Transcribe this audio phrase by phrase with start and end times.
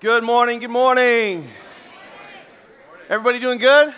[0.00, 1.46] Good morning, good morning.
[3.10, 3.94] Everybody doing good?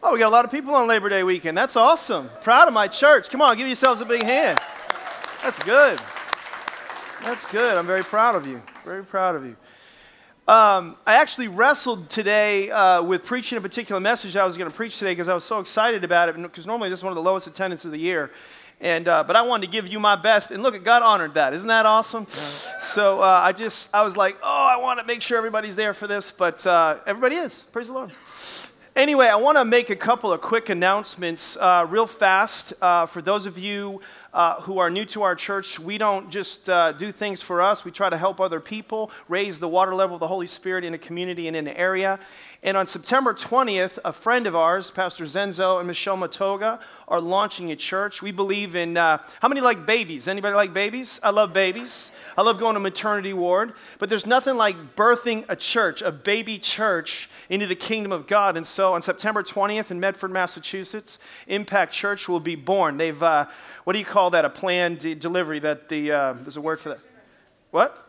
[0.00, 1.58] Oh, we got a lot of people on Labor Day weekend.
[1.58, 2.30] That's awesome.
[2.42, 3.28] Proud of my church.
[3.28, 4.60] Come on, give yourselves a big hand.
[5.42, 5.98] That's good.
[7.24, 7.76] That's good.
[7.76, 8.62] I'm very proud of you.
[8.84, 9.56] Very proud of you.
[10.46, 14.76] Um, I actually wrestled today uh, with preaching a particular message I was going to
[14.76, 16.40] preach today because I was so excited about it.
[16.40, 18.30] Because normally this is one of the lowest attendance of the year.
[18.80, 20.50] And, uh, but I wanted to give you my best.
[20.50, 21.54] And look, God honored that.
[21.54, 22.26] Isn't that awesome?
[22.28, 25.94] So uh, I just, I was like, oh, I want to make sure everybody's there
[25.94, 26.30] for this.
[26.32, 27.62] But uh, everybody is.
[27.72, 28.12] Praise the Lord.
[28.96, 32.72] Anyway, I want to make a couple of quick announcements uh, real fast.
[32.80, 34.00] Uh, for those of you
[34.34, 37.84] uh, who are new to our church, we don't just uh, do things for us.
[37.84, 40.92] We try to help other people raise the water level of the Holy Spirit in
[40.92, 42.18] a community and in an area.
[42.64, 47.70] And on September 20th, a friend of ours, Pastor Zenzo and Michelle Matoga, are launching
[47.70, 48.22] a church.
[48.22, 50.26] We believe in, uh, how many like babies?
[50.26, 51.20] Anybody like babies?
[51.22, 52.10] I love babies.
[52.36, 53.74] I love going to maternity ward.
[53.98, 58.56] But there's nothing like birthing a church, a baby church, into the kingdom of God.
[58.56, 62.96] And so on September 20th in Medford, Massachusetts, Impact Church will be born.
[62.96, 63.46] They've, uh,
[63.84, 64.44] what do you call that?
[64.44, 66.98] A planned de- delivery that the, uh, there's a word for that.
[67.70, 68.00] What?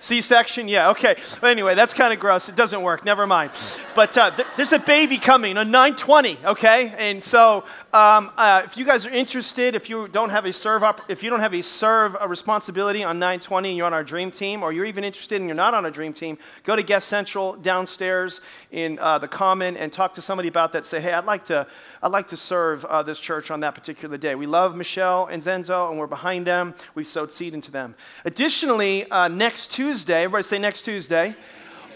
[0.00, 0.68] C section?
[0.68, 1.16] Yeah, okay.
[1.40, 2.50] But anyway, that's kind of gross.
[2.50, 3.06] It doesn't work.
[3.06, 3.52] Never mind.
[3.94, 6.94] But uh, th- there's a baby coming on 920, okay?
[6.98, 7.64] And so
[7.94, 11.22] um, uh, if you guys are interested, if you don't have a serve op- if
[11.22, 14.64] you don't have a serve a responsibility on 920 and you're on our dream team,
[14.64, 17.52] or you're even interested and you're not on a dream team, go to Guest Central
[17.54, 18.40] downstairs
[18.72, 20.84] in uh, the Common and talk to somebody about that.
[20.84, 21.68] Say, hey, I'd like to,
[22.02, 24.34] I'd like to serve uh, this church on that particular day.
[24.34, 26.74] We love Michelle and Zenzo, and we're behind them.
[26.96, 27.94] We've sowed seed into them.
[28.24, 31.36] Additionally, uh, next Tuesday, everybody say next Tuesday.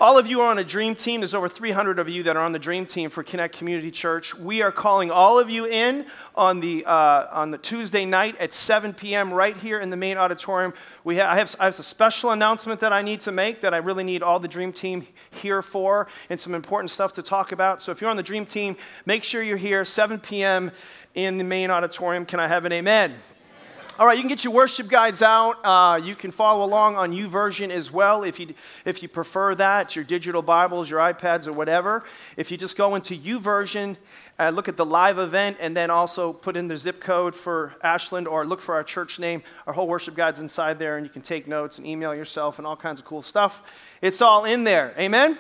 [0.01, 1.23] All of you are on a dream team.
[1.23, 4.33] There's over 300 of you that are on the dream team for Connect Community Church.
[4.33, 8.53] We are calling all of you in on the, uh, on the Tuesday night at
[8.53, 9.33] 7 p.m.
[9.35, 10.73] right here in the main auditorium.
[11.03, 13.75] We ha- I, have, I have a special announcement that I need to make that
[13.75, 17.51] I really need all the dream team here for and some important stuff to talk
[17.51, 17.83] about.
[17.83, 20.71] So if you're on the dream team, make sure you're here 7 p.m.
[21.17, 22.25] in the main auditorium.
[22.25, 23.17] Can I have an amen?
[23.99, 25.59] All right, you can get your worship guides out.
[25.65, 28.55] Uh, you can follow along on YouVersion as well if you,
[28.85, 32.05] if you prefer that, your digital Bibles, your iPads, or whatever.
[32.37, 33.97] If you just go into YouVersion,
[34.39, 37.75] uh, look at the live event, and then also put in the zip code for
[37.83, 39.43] Ashland or look for our church name.
[39.67, 42.69] Our whole worship guide's inside there, and you can take notes and email yourself and
[42.69, 43.63] all kinds of cool stuff.
[44.01, 44.95] It's all in there.
[44.97, 45.37] Amen?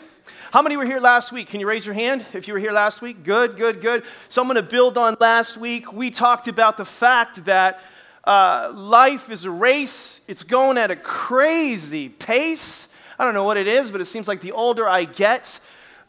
[0.51, 1.47] How many were here last week?
[1.47, 3.23] Can you raise your hand if you were here last week?
[3.23, 4.03] Good, good, good.
[4.29, 5.93] So I'm going to build on last week.
[5.93, 7.81] We talked about the fact that
[8.25, 12.89] uh, life is a race, it's going at a crazy pace.
[13.19, 15.59] I don't know what it is, but it seems like the older I get,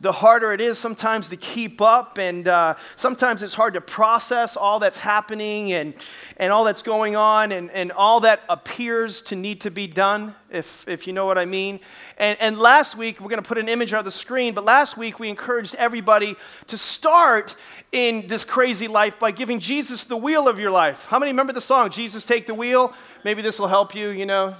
[0.01, 4.55] the harder it is sometimes to keep up, and uh, sometimes it's hard to process
[4.55, 5.93] all that's happening and,
[6.37, 10.35] and all that's going on and, and all that appears to need to be done,
[10.49, 11.81] if, if you know what I mean.
[12.17, 14.95] And, and last week, we're going to put an image on the screen, but last
[14.95, 16.35] week we encouraged everybody
[16.67, 17.55] to start
[17.91, 21.05] in this crazy life by giving Jesus the wheel of your life.
[21.05, 22.93] How many remember the song, Jesus Take the Wheel?
[23.25, 24.55] Maybe this will help you, you know.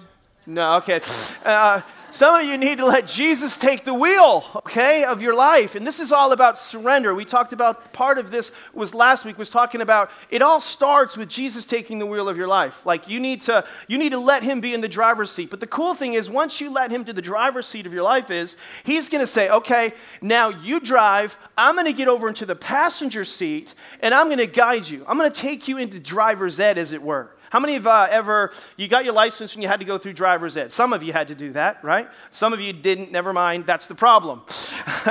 [0.46, 1.00] No, okay.
[1.46, 5.75] Uh, some of you need to let Jesus take the wheel, okay, of your life.
[5.75, 7.14] And this is all about surrender.
[7.14, 11.16] We talked about part of this was last week was talking about it all starts
[11.16, 12.86] with Jesus taking the wheel of your life.
[12.86, 15.50] Like you need to you need to let him be in the driver's seat.
[15.50, 18.03] But the cool thing is once you let him to the driver's seat of your
[18.03, 21.38] life is he's going to say, "Okay, now you drive.
[21.58, 25.06] I'm going to get over into the passenger seat and I'm going to guide you.
[25.08, 28.08] I'm going to take you into driver's ed as it were." How many of uh,
[28.12, 30.72] ever, you got your license and you had to go through driver's ed?
[30.72, 32.08] Some of you had to do that, right?
[32.32, 34.42] Some of you didn't, never mind, that's the problem.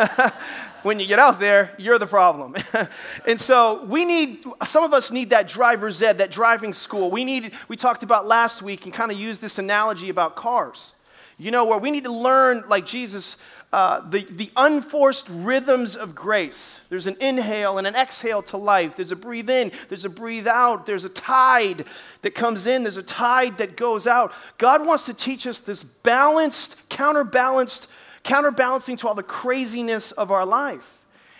[0.83, 2.55] when you get out there, you're the problem.
[3.27, 7.11] and so we need, some of us need that driver's ed, that driving school.
[7.11, 10.95] We need, we talked about last week and kind of used this analogy about cars.
[11.39, 13.37] You know, where we need to learn, like Jesus
[13.71, 16.81] uh, the, the unforced rhythms of grace.
[16.89, 18.97] There's an inhale and an exhale to life.
[18.97, 20.87] There's a breathe in, there's a breathe out.
[20.87, 21.85] There's a tide
[22.23, 24.33] that comes in, there's a tide that goes out.
[24.57, 27.89] God wants to teach us this balanced, counterbalanced,
[28.23, 30.95] counterbalancing to all the craziness of our life.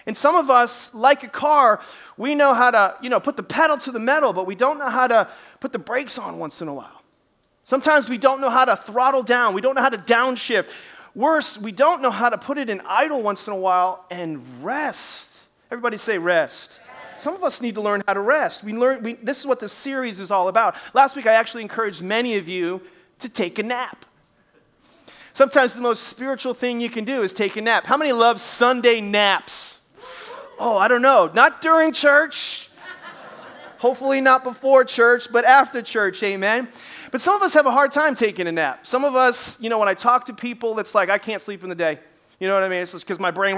[0.07, 1.81] And some of us, like a car,
[2.17, 4.79] we know how to, you know, put the pedal to the metal, but we don't
[4.79, 5.29] know how to
[5.61, 7.03] put the brakes on once in a while.
[7.65, 9.53] Sometimes we don't know how to throttle down.
[9.53, 10.71] We don't know how to downshift.
[11.19, 14.63] Worse, we don't know how to put it in idle once in a while and
[14.63, 15.41] rest.
[15.69, 16.79] Everybody say rest.
[17.19, 18.63] Some of us need to learn how to rest.
[18.63, 20.77] We learn, we, this is what this series is all about.
[20.95, 22.81] Last week, I actually encouraged many of you
[23.19, 24.07] to take a nap.
[25.33, 27.87] Sometimes the most spiritual thing you can do is take a nap.
[27.87, 29.81] How many love Sunday naps?
[30.61, 31.33] Oh, I don't know.
[31.35, 32.71] Not during church.
[33.79, 36.23] Hopefully, not before church, but after church.
[36.23, 36.69] Amen.
[37.11, 38.87] But some of us have a hard time taking a nap.
[38.87, 41.63] Some of us, you know, when I talk to people, it's like, I can't sleep
[41.63, 41.99] in the day.
[42.41, 42.83] You know what I mean?
[42.83, 43.57] It's just because my brain,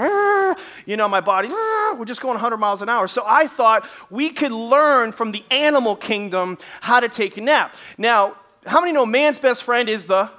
[0.85, 3.07] you know, my body, we're just going 100 miles an hour.
[3.07, 7.75] So I thought we could learn from the animal kingdom how to take a nap.
[7.97, 10.31] Now, how many know man's best friend is the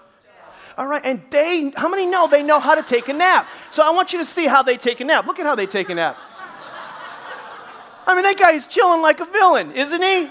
[0.79, 3.47] all right, and they, how many know they know how to take a nap?
[3.71, 5.27] So I want you to see how they take a nap.
[5.27, 6.17] Look at how they take a nap.
[8.07, 10.31] I mean, that guy is chilling like a villain, isn't he?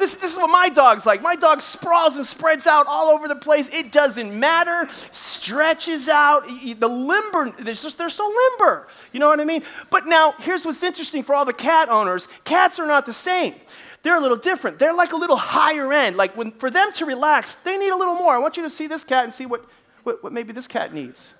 [0.00, 1.20] This, this is what my dog's like.
[1.20, 3.70] My dog sprawls and spreads out all over the place.
[3.70, 4.88] It doesn't matter.
[5.10, 6.48] Stretches out.
[6.48, 8.88] The limber, they're, just, they're so limber.
[9.12, 9.62] You know what I mean?
[9.90, 13.56] But now, here's what's interesting for all the cat owners cats are not the same.
[14.02, 14.78] They're a little different.
[14.78, 16.16] They're like a little higher end.
[16.16, 18.32] Like when, for them to relax, they need a little more.
[18.32, 19.66] I want you to see this cat and see what,
[20.04, 21.34] what, what maybe this cat needs.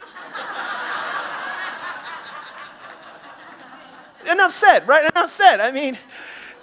[4.32, 5.08] Enough said, right?
[5.14, 5.60] Enough said.
[5.60, 5.96] I mean,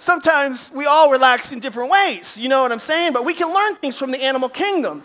[0.00, 2.36] sometimes we all relax in different ways.
[2.36, 3.12] You know what I'm saying?
[3.12, 5.04] But we can learn things from the animal kingdom.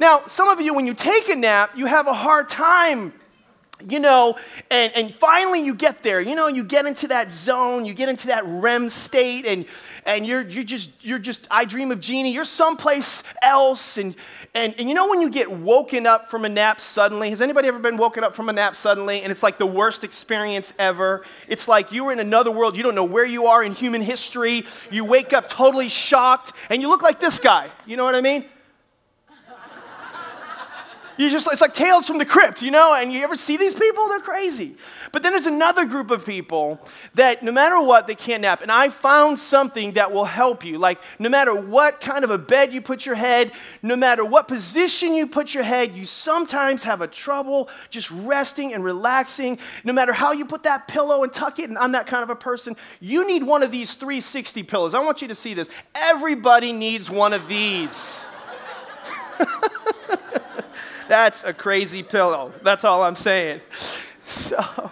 [0.00, 3.12] Now, some of you, when you take a nap, you have a hard time
[3.86, 4.36] you know,
[4.70, 8.08] and, and finally you get there, you know, you get into that zone, you get
[8.08, 9.66] into that REM state, and,
[10.04, 13.96] and you're, you're just, you're just, I dream of Jeannie, you're someplace else.
[13.96, 14.16] And,
[14.54, 17.68] and, and you know, when you get woken up from a nap suddenly, has anybody
[17.68, 19.22] ever been woken up from a nap suddenly?
[19.22, 21.24] And it's like the worst experience ever.
[21.46, 24.02] It's like you were in another world, you don't know where you are in human
[24.02, 24.64] history.
[24.90, 27.70] You wake up totally shocked, and you look like this guy.
[27.86, 28.44] You know what I mean?
[31.18, 32.94] You just, it's like tales from the crypt, you know?
[32.94, 34.08] And you ever see these people?
[34.08, 34.76] They're crazy.
[35.10, 36.80] But then there's another group of people
[37.14, 38.62] that no matter what, they can't nap.
[38.62, 40.78] And I found something that will help you.
[40.78, 43.50] Like, no matter what kind of a bed you put your head,
[43.82, 48.72] no matter what position you put your head, you sometimes have a trouble just resting
[48.72, 49.58] and relaxing.
[49.82, 52.30] No matter how you put that pillow and tuck it, and I'm that kind of
[52.30, 54.94] a person, you need one of these 360 pillows.
[54.94, 55.68] I want you to see this.
[55.96, 58.24] Everybody needs one of these.
[61.08, 62.52] That's a crazy pillow.
[62.62, 63.60] That's all I'm saying.
[64.30, 64.90] So,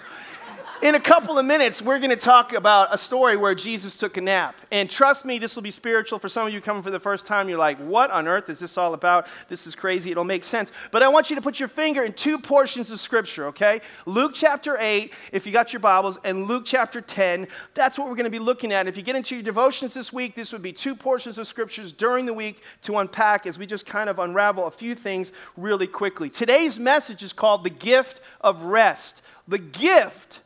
[0.87, 4.17] in a couple of minutes, we're going to talk about a story where Jesus took
[4.19, 4.57] a nap.
[4.71, 6.21] And trust me, this will be spiritual.
[6.21, 8.61] For some of you coming for the first time, you're like, what on earth is
[8.61, 9.27] this all about?
[9.49, 10.13] This is crazy.
[10.13, 10.71] It'll make sense.
[10.93, 13.81] But I want you to put your finger in two portions of Scripture, okay?
[14.07, 17.49] Luke chapter 8, if you got your Bibles, and Luke chapter 10.
[17.75, 18.87] That's what we're going to be looking at.
[18.87, 21.93] If you get into your devotions this week, this would be two portions of Scriptures
[21.93, 25.89] during the week to unpack as we just kind of unravel a few things really
[25.89, 26.31] quickly.
[26.31, 29.21] Today's message is called The Gift of Rest.
[29.49, 30.43] The gift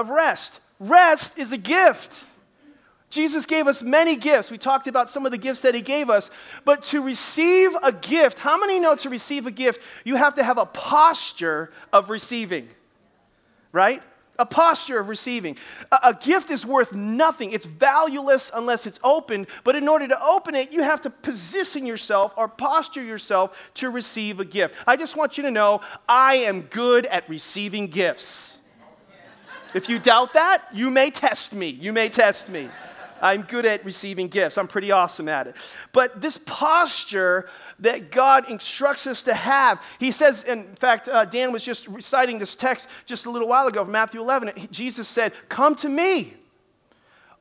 [0.00, 0.60] of rest.
[0.78, 2.24] Rest is a gift.
[3.08, 4.50] Jesus gave us many gifts.
[4.50, 6.28] We talked about some of the gifts that he gave us.
[6.64, 10.44] But to receive a gift, how many know to receive a gift, you have to
[10.44, 12.68] have a posture of receiving?
[13.72, 14.02] Right?
[14.38, 15.56] A posture of receiving.
[15.90, 17.52] A, a, gift is worth nothing.
[17.52, 19.46] It's valueless unless it's opened.
[19.64, 23.88] But in order to open it, you have to position yourself or posture yourself to
[23.88, 24.74] receive a gift.
[24.86, 28.55] I just want you to know I am good at receiving gifts.
[29.76, 31.68] If you doubt that, you may test me.
[31.68, 32.70] You may test me.
[33.20, 34.56] I'm good at receiving gifts.
[34.56, 35.56] I'm pretty awesome at it.
[35.92, 37.46] But this posture
[37.80, 42.38] that God instructs us to have, he says, in fact, uh, Dan was just reciting
[42.38, 44.68] this text just a little while ago from Matthew 11.
[44.70, 46.32] Jesus said, Come to me.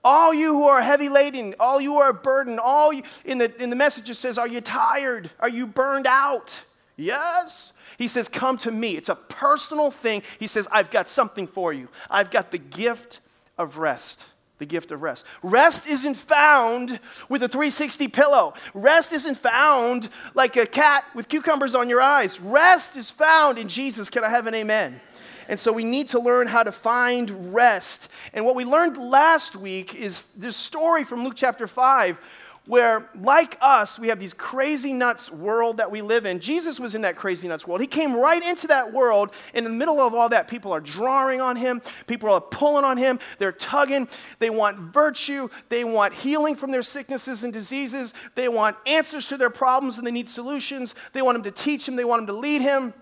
[0.04, 3.64] All you who are heavy laden, all you who are burdened, all you, in the,
[3.64, 5.30] in the message it says, Are you tired?
[5.40, 6.66] Are you burned out?
[6.98, 7.74] Yes.
[7.98, 8.96] He says, Come to me.
[8.96, 10.24] It's a personal thing.
[10.40, 11.90] He says, I've got something for you.
[12.10, 13.20] I've got the gift
[13.58, 14.26] of rest.
[14.58, 15.26] The gift of rest.
[15.44, 18.54] Rest isn't found with a 360 pillow.
[18.74, 22.40] Rest isn't found like a cat with cucumbers on your eyes.
[22.40, 24.10] Rest is found in Jesus.
[24.10, 25.02] Can I have an amen?
[25.50, 28.10] And so we need to learn how to find rest.
[28.34, 32.18] And what we learned last week is this story from Luke chapter 5
[32.68, 36.40] where, like us, we have these crazy nuts world that we live in.
[36.40, 37.80] Jesus was in that crazy nuts world.
[37.80, 39.32] He came right into that world.
[39.54, 42.98] In the middle of all that, people are drawing on him, people are pulling on
[42.98, 44.08] him, they're tugging.
[44.40, 49.38] They want virtue, they want healing from their sicknesses and diseases, they want answers to
[49.38, 50.96] their problems and they need solutions.
[51.14, 52.94] They want him to teach them, they want him to lead him.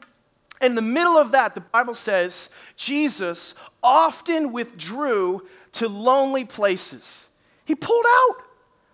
[0.61, 7.27] In the middle of that, the Bible says Jesus often withdrew to lonely places.
[7.65, 8.43] He pulled out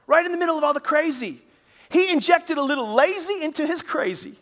[0.10, 1.40] right in the middle of all the crazy.
[1.90, 4.36] He injected a little lazy into his crazy.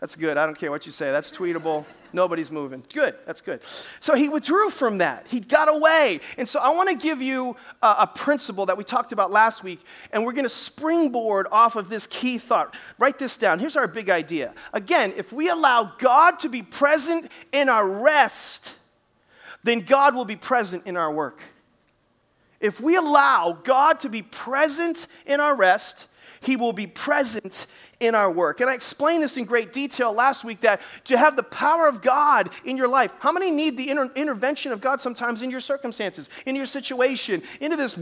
[0.00, 0.36] That's good.
[0.36, 1.10] I don't care what you say.
[1.10, 1.86] That's tweetable.
[2.12, 2.82] Nobody's moving.
[2.92, 3.14] Good.
[3.24, 3.60] That's good.
[4.00, 5.26] So he withdrew from that.
[5.28, 6.20] He got away.
[6.36, 9.64] And so I want to give you a, a, principle that we talked about last
[9.64, 9.80] week,
[10.12, 12.76] and we're going to springboard off of this key thought.
[12.98, 13.60] Write this down.
[13.60, 14.52] Here's our big idea.
[14.72, 18.74] Again, if we allow God to be present in our rest,
[19.62, 21.40] then God will be present in our work
[22.60, 26.08] if we allow God to be present in our rest,
[26.40, 27.66] He will be present
[28.00, 28.60] in our work.
[28.60, 32.02] And I explained this in great detail last week that to have the power of
[32.02, 35.60] God in your life, how many need the inter- intervention of God sometimes in your
[35.60, 37.98] circumstances, in your situation, into this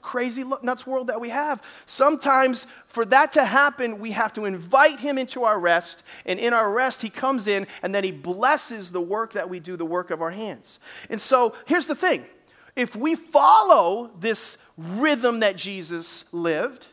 [0.00, 1.62] crazy nuts world that we have?
[1.86, 6.02] Sometimes for that to happen, we have to invite Him into our rest.
[6.26, 9.60] And in our rest, He comes in and then He blesses the work that we
[9.60, 10.78] do, the work of our hands.
[11.08, 12.24] And so here's the thing
[12.76, 16.86] if we follow this rhythm that Jesus lived,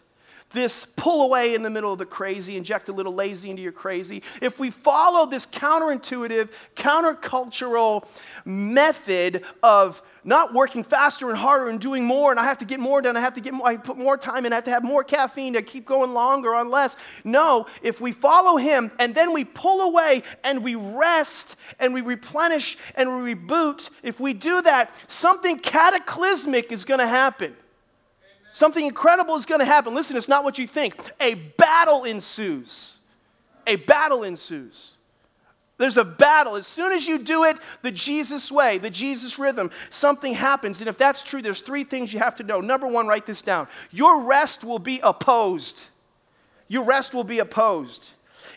[0.51, 3.71] this pull away in the middle of the crazy, inject a little lazy into your
[3.71, 8.07] crazy, if we follow this counterintuitive, countercultural
[8.45, 12.79] method of not working faster and harder and doing more, and I have to get
[12.79, 14.71] more done, I have to get more, I put more time in, I have to
[14.71, 16.95] have more caffeine to keep going longer on less.
[17.23, 22.01] No, if we follow him and then we pull away and we rest and we
[22.01, 27.55] replenish and we reboot, if we do that, something cataclysmic is going to happen.
[28.59, 29.95] Something incredible is going to happen.
[29.95, 30.93] Listen, it's not what you think.
[31.21, 32.97] A battle ensues.
[33.65, 34.97] A battle ensues.
[35.77, 36.57] There's a battle.
[36.57, 40.81] As soon as you do it the Jesus way, the Jesus rhythm, something happens.
[40.81, 42.59] And if that's true, there's three things you have to know.
[42.59, 43.69] Number one, write this down.
[43.91, 45.85] Your rest will be opposed.
[46.67, 48.09] Your rest will be opposed.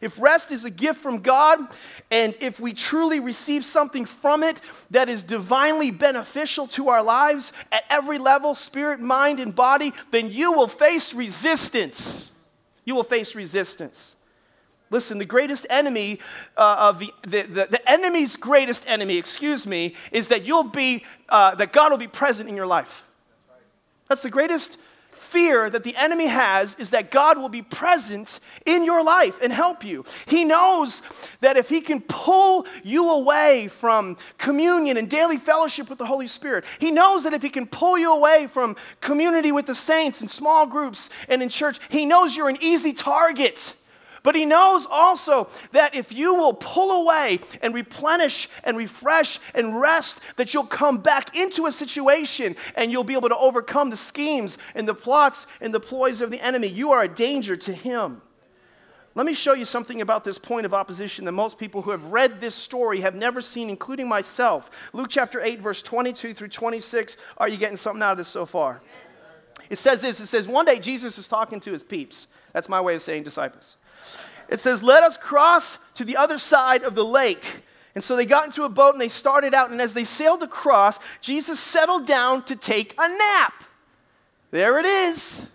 [0.03, 1.61] If rest is a gift from God,
[2.11, 7.53] and if we truly receive something from it that is divinely beneficial to our lives
[7.71, 12.33] at every level spirit, mind, and body then you will face resistance.
[12.85, 14.17] You will face resistance.
[14.91, 16.19] Listen, the greatest enemy
[16.57, 21.05] uh, of the, the, the, the, enemy's greatest enemy, excuse me, is that you'll be,
[21.29, 23.05] uh, that God will be present in your life.
[24.09, 24.79] That's the greatest
[25.23, 29.53] fear that the enemy has is that God will be present in your life and
[29.53, 30.05] help you.
[30.27, 31.03] He knows
[31.41, 36.27] that if he can pull you away from communion and daily fellowship with the Holy
[36.27, 40.21] Spirit, he knows that if he can pull you away from community with the saints
[40.21, 43.75] and small groups and in church, he knows you're an easy target
[44.23, 49.81] but he knows also that if you will pull away and replenish and refresh and
[49.81, 53.97] rest, that you'll come back into a situation and you'll be able to overcome the
[53.97, 56.69] schemes and the plots and the ploys of the enemy.
[56.69, 58.23] You are a danger to him.
[59.15, 62.05] Let me show you something about this point of opposition that most people who have
[62.05, 64.71] read this story have never seen, including myself.
[64.95, 67.19] Luke chapter 8, verse 22 through 26.
[67.37, 68.81] Are you getting something out of this so far?
[69.69, 72.27] It says this it says, One day Jesus is talking to his peeps.
[72.55, 73.77] That's my way of saying disciples.
[74.49, 77.63] It says, Let us cross to the other side of the lake.
[77.95, 79.71] And so they got into a boat and they started out.
[79.71, 83.65] And as they sailed across, Jesus settled down to take a nap.
[84.51, 85.47] There it is.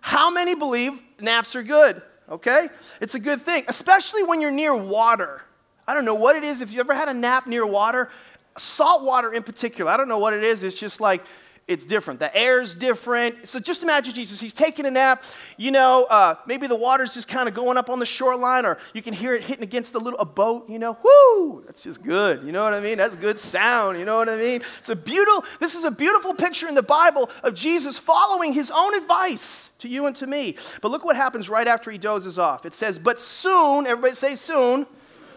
[0.00, 2.02] How many believe naps are good?
[2.28, 2.68] Okay?
[3.00, 5.42] It's a good thing, especially when you're near water.
[5.86, 6.60] I don't know what it is.
[6.60, 8.10] If you ever had a nap near water,
[8.56, 10.62] salt water in particular, I don't know what it is.
[10.62, 11.24] It's just like
[11.68, 12.18] it's different.
[12.18, 13.48] The air's different.
[13.48, 14.40] So just imagine Jesus.
[14.40, 15.22] He's taking a nap.
[15.56, 18.78] You know, uh, maybe the water's just kind of going up on the shoreline, or
[18.92, 20.68] you can hear it hitting against the little a boat.
[20.68, 21.62] You know, whoo!
[21.64, 22.42] That's just good.
[22.42, 22.98] You know what I mean?
[22.98, 23.98] That's good sound.
[23.98, 24.62] You know what I mean?
[24.78, 25.44] It's a beautiful.
[25.60, 29.88] This is a beautiful picture in the Bible of Jesus following his own advice to
[29.88, 30.56] you and to me.
[30.80, 32.66] But look what happens right after he dozes off.
[32.66, 34.86] It says, "But soon." Everybody say soon,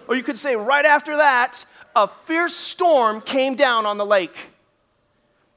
[0.07, 1.65] or you could say right after that,
[1.95, 4.35] a fierce storm came down on the lake.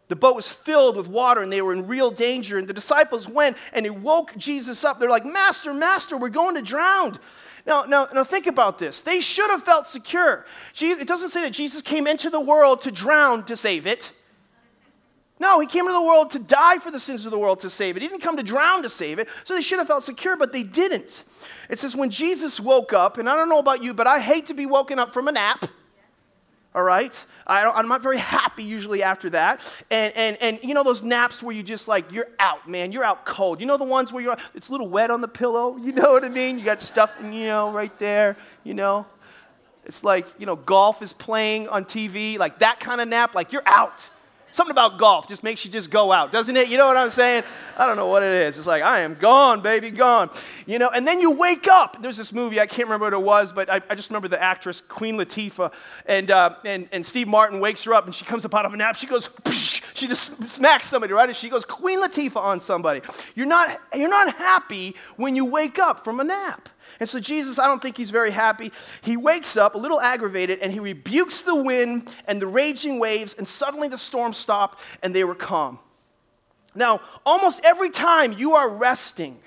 [0.08, 2.58] The boat was filled with water and they were in real danger.
[2.58, 4.98] And the disciples went and they woke Jesus up.
[4.98, 7.18] They're like, Master, Master, we're going to drown.
[7.66, 9.02] Now, now, now think about this.
[9.02, 10.46] They should have felt secure.
[10.72, 14.12] Jesus, it doesn't say that Jesus came into the world to drown to save it.
[15.40, 17.70] No, he came into the world to die for the sins of the world to
[17.70, 18.02] save it.
[18.02, 19.28] He didn't come to drown to save it.
[19.44, 21.22] So they should have felt secure, but they didn't.
[21.68, 24.46] It says when Jesus woke up, and I don't know about you, but I hate
[24.48, 25.66] to be woken up from a nap
[26.74, 27.24] all right?
[27.46, 29.60] I am not very happy usually after that.
[29.90, 32.92] And, and, and you know those naps where you just like, you're out, man.
[32.92, 33.60] You're out cold.
[33.60, 35.76] You know the ones where you're, it's a little wet on the pillow?
[35.88, 36.58] You know what I mean?
[36.58, 39.06] You got stuff, you know, right there, you know?
[39.86, 43.52] It's like, you know, golf is playing on TV, like that kind of nap, like
[43.52, 44.10] you're out.
[44.50, 46.68] Something about golf just makes you just go out, doesn't it?
[46.68, 47.44] You know what I'm saying?
[47.76, 48.58] I don't know what it is.
[48.58, 50.30] It's like, I am gone, baby, gone.
[50.66, 52.02] You know, and then you wake up.
[52.02, 54.42] There's this movie, I can't remember what it was, but I, I just remember the
[54.42, 55.72] actress, Queen Latifah,
[56.06, 58.72] and, uh, and, and Steve Martin wakes her up and she comes up out of
[58.72, 58.96] a nap.
[58.96, 59.84] She goes, Psh!
[59.94, 61.28] she just smacks somebody, right?
[61.28, 63.02] And she goes, Queen Latifah on somebody.
[63.34, 66.68] You're not, you're not happy when you wake up from a nap.
[67.00, 68.72] And so Jesus, I don't think he's very happy.
[69.02, 73.34] He wakes up a little aggravated and he rebukes the wind and the raging waves,
[73.34, 75.78] and suddenly the storm stopped and they were calm.
[76.74, 79.38] Now, almost every time you are resting,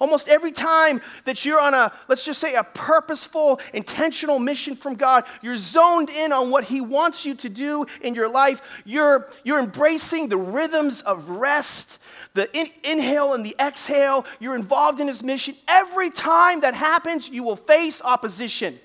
[0.00, 4.94] Almost every time that you're on a, let's just say, a purposeful, intentional mission from
[4.94, 8.82] God, you're zoned in on what He wants you to do in your life.
[8.86, 11.99] You're, you're embracing the rhythms of rest,
[12.34, 14.24] the in, inhale and the exhale.
[14.38, 15.56] You're involved in His mission.
[15.68, 18.78] Every time that happens, you will face opposition.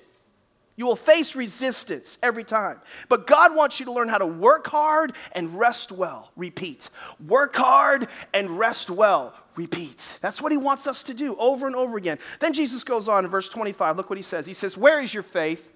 [0.76, 2.80] You will face resistance every time.
[3.08, 6.30] But God wants you to learn how to work hard and rest well.
[6.36, 6.90] Repeat.
[7.26, 9.34] Work hard and rest well.
[9.56, 10.18] Repeat.
[10.20, 12.18] That's what He wants us to do over and over again.
[12.40, 13.96] Then Jesus goes on in verse 25.
[13.96, 14.44] Look what He says.
[14.44, 15.72] He says, Where is your faith?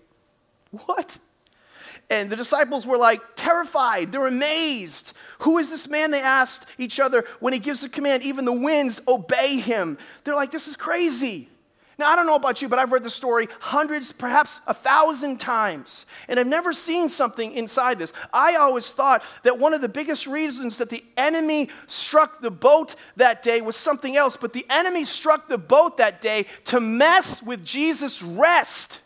[0.70, 1.18] What?
[2.10, 4.12] And the disciples were like terrified.
[4.12, 5.12] They're amazed.
[5.40, 6.10] Who is this man?
[6.10, 7.24] They asked each other.
[7.38, 9.96] When he gives a command, even the winds obey him.
[10.24, 11.48] They're like, This is crazy.
[12.00, 15.38] Now, I don't know about you, but I've read the story hundreds, perhaps a thousand
[15.38, 18.14] times, and I've never seen something inside this.
[18.32, 22.96] I always thought that one of the biggest reasons that the enemy struck the boat
[23.16, 27.42] that day was something else, but the enemy struck the boat that day to mess
[27.42, 29.00] with Jesus' rest.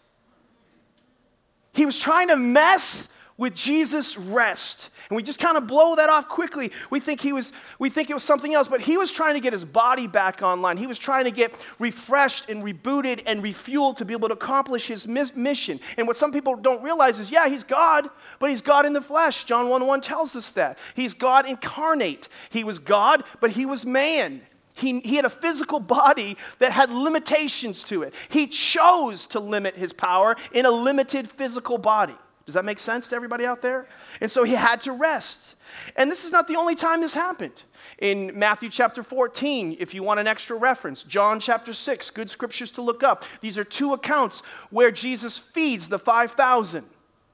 [1.74, 4.90] He was trying to mess with Jesus' rest.
[5.08, 6.70] And we just kind of blow that off quickly.
[6.90, 9.40] We think he was we think it was something else, but he was trying to
[9.40, 10.76] get his body back online.
[10.76, 14.86] He was trying to get refreshed and rebooted and refueled to be able to accomplish
[14.86, 15.80] his mission.
[15.98, 19.02] And what some people don't realize is yeah, he's God, but he's God in the
[19.02, 19.44] flesh.
[19.44, 20.78] John 1 1 tells us that.
[20.94, 22.28] He's God incarnate.
[22.50, 24.42] He was God, but he was man.
[24.74, 28.14] He, he had a physical body that had limitations to it.
[28.28, 32.16] He chose to limit his power in a limited physical body.
[32.44, 33.86] Does that make sense to everybody out there?
[34.20, 35.54] And so he had to rest.
[35.96, 37.62] And this is not the only time this happened.
[37.98, 42.70] In Matthew chapter 14, if you want an extra reference, John chapter 6, good scriptures
[42.72, 43.24] to look up.
[43.40, 44.40] These are two accounts
[44.70, 46.84] where Jesus feeds the 5,000.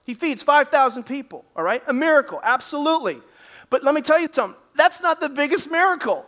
[0.05, 1.83] He feeds 5,000 people, all right?
[1.89, 3.21] A miracle, absolutely.
[3.69, 6.27] But let me tell you something that's not the biggest miracle.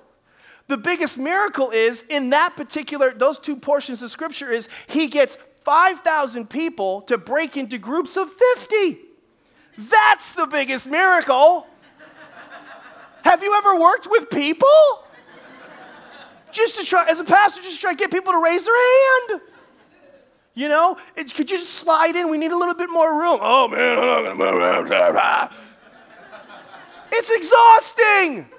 [0.69, 5.37] The biggest miracle is in that particular, those two portions of scripture, is he gets
[5.65, 8.99] 5,000 people to break into groups of 50.
[9.79, 11.67] That's the biggest miracle.
[13.23, 14.69] Have you ever worked with people?
[16.51, 18.75] Just to try, as a pastor, just to try to get people to raise their
[18.75, 19.41] hand.
[20.55, 22.29] You know, it, could you just slide in?
[22.29, 23.39] We need a little bit more room.
[23.41, 25.59] Oh man, I'm not gonna move.
[27.11, 28.52] it's exhausting.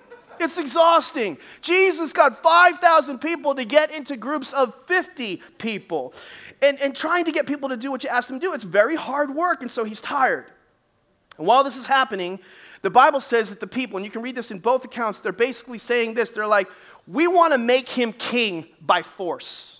[0.43, 1.37] It's exhausting.
[1.61, 6.13] Jesus got 5,000 people to get into groups of 50 people
[6.61, 8.53] and, and trying to get people to do what you ask them to do.
[8.53, 10.45] It's very hard work, and so he's tired.
[11.37, 12.39] And while this is happening,
[12.81, 15.31] the Bible says that the people, and you can read this in both accounts, they're
[15.31, 16.31] basically saying this.
[16.31, 16.67] They're like,
[17.07, 19.72] we want to make him king by force.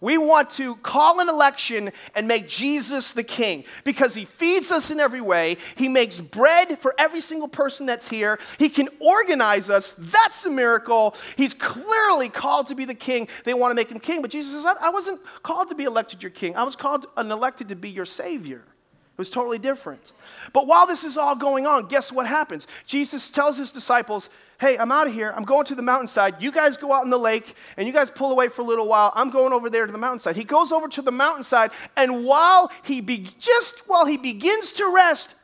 [0.00, 4.90] We want to call an election and make Jesus the king because he feeds us
[4.90, 5.58] in every way.
[5.76, 8.38] He makes bread for every single person that's here.
[8.58, 9.94] He can organize us.
[9.98, 11.14] That's a miracle.
[11.36, 13.28] He's clearly called to be the king.
[13.44, 14.22] They want to make him king.
[14.22, 17.30] But Jesus says, I wasn't called to be elected your king, I was called and
[17.30, 18.64] elected to be your savior.
[19.12, 20.12] It was totally different.
[20.54, 22.66] But while this is all going on, guess what happens?
[22.86, 25.32] Jesus tells his disciples, Hey, I'm out of here.
[25.34, 26.42] I'm going to the mountainside.
[26.42, 28.86] You guys go out in the lake and you guys pull away for a little
[28.86, 29.10] while.
[29.14, 30.36] I'm going over there to the mountainside.
[30.36, 34.86] He goes over to the mountainside, and while he be- just while he begins to
[34.92, 35.34] rest,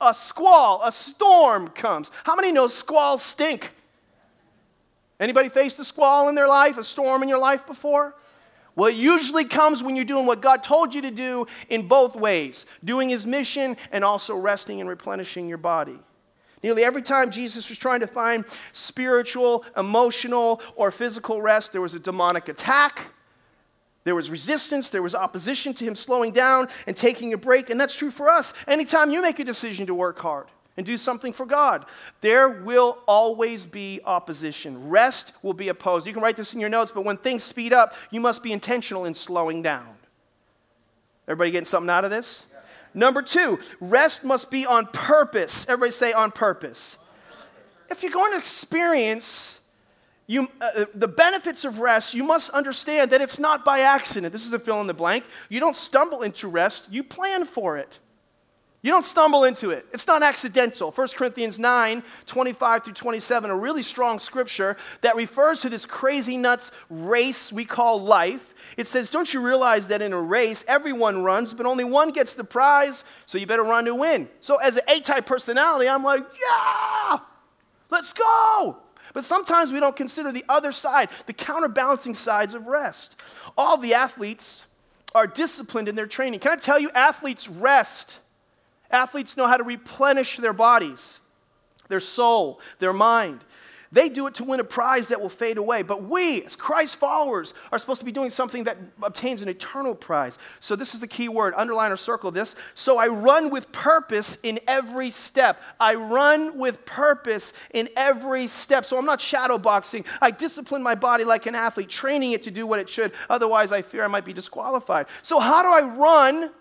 [0.00, 2.12] a squall, a storm comes.
[2.22, 3.72] How many know squalls stink?
[5.18, 8.14] Anybody faced a squall in their life, a storm in your life before?
[8.76, 12.14] Well, it usually comes when you're doing what God told you to do in both
[12.14, 15.98] ways doing his mission and also resting and replenishing your body.
[16.62, 21.94] Nearly every time Jesus was trying to find spiritual, emotional, or physical rest, there was
[21.94, 23.12] a demonic attack.
[24.04, 27.80] There was resistance, there was opposition to him slowing down and taking a break, and
[27.80, 28.52] that's true for us.
[28.66, 30.46] Anytime you make a decision to work hard,
[30.76, 31.84] and do something for God.
[32.22, 34.88] There will always be opposition.
[34.88, 36.06] Rest will be opposed.
[36.06, 38.50] You can write this in your notes, but when things speed up, you must be
[38.50, 39.88] intentional in slowing down.
[41.28, 42.44] Everybody getting something out of this?
[42.94, 45.66] Number two, rest must be on purpose.
[45.68, 46.96] Everybody say on purpose.
[47.88, 49.58] If you're going to experience
[50.26, 54.32] you, uh, the benefits of rest, you must understand that it's not by accident.
[54.32, 55.24] This is a fill in the blank.
[55.48, 57.98] You don't stumble into rest, you plan for it.
[58.82, 59.86] You don't stumble into it.
[59.92, 60.90] It's not accidental.
[60.90, 66.38] 1 Corinthians 9, 25 through 27, a really strong scripture that refers to this crazy
[66.38, 68.54] nuts race we call life.
[68.78, 72.32] It says, Don't you realize that in a race, everyone runs, but only one gets
[72.32, 74.30] the prize, so you better run to win.
[74.40, 77.18] So, as an A type personality, I'm like, Yeah,
[77.90, 78.78] let's go.
[79.12, 83.16] But sometimes we don't consider the other side, the counterbalancing sides of rest.
[83.58, 84.64] All the athletes
[85.14, 86.40] are disciplined in their training.
[86.40, 88.20] Can I tell you, athletes rest
[88.90, 91.20] Athletes know how to replenish their bodies,
[91.88, 93.44] their soul, their mind.
[93.92, 95.82] They do it to win a prize that will fade away.
[95.82, 99.96] But we, as Christ followers, are supposed to be doing something that obtains an eternal
[99.96, 100.38] prize.
[100.60, 101.54] So this is the key word.
[101.56, 102.54] Underline or circle this.
[102.74, 105.60] So I run with purpose in every step.
[105.80, 108.84] I run with purpose in every step.
[108.84, 110.04] So I'm not shadow boxing.
[110.20, 113.12] I discipline my body like an athlete, training it to do what it should.
[113.28, 115.06] Otherwise, I fear I might be disqualified.
[115.22, 116.52] So how do I run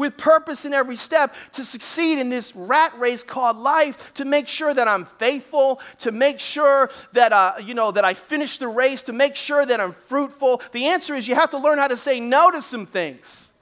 [0.00, 4.48] with purpose in every step to succeed in this rat race called life, to make
[4.48, 8.66] sure that I'm faithful, to make sure that, uh, you know, that I finish the
[8.66, 10.62] race, to make sure that I'm fruitful?
[10.72, 13.52] The answer is you have to learn how to say no to some things.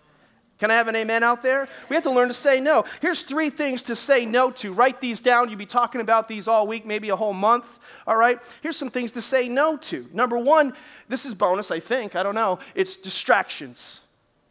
[0.60, 1.68] Can I have an amen out there?
[1.88, 2.84] We have to learn to say no.
[3.00, 4.72] Here's three things to say no to.
[4.72, 5.48] Write these down.
[5.48, 7.80] You'll be talking about these all week, maybe a whole month.
[8.06, 8.38] All right?
[8.62, 10.08] Here's some things to say no to.
[10.12, 10.72] Number one,
[11.08, 12.14] this is bonus, I think.
[12.14, 12.60] I don't know.
[12.76, 14.02] It's distractions.